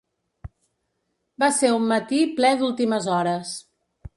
Va 1.43 1.49
ser 1.57 1.71
un 1.75 1.85
matí 1.91 2.23
ple 2.41 2.51
d’últimes 2.63 3.11
hores. 3.19 3.53